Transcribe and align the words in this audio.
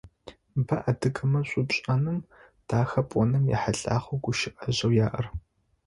Бэ 0.65 0.77
адыгэмэ 0.89 1.39
шӏу 1.49 1.65
пшӏэным, 1.67 2.19
дахэ 2.67 3.01
пӏоным 3.09 3.45
ехьылӏагъэу 3.55 4.21
гущыӏэжъэу 4.23 4.95
яӏэр. 5.05 5.27